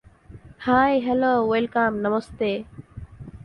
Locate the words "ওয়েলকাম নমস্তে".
1.41-2.49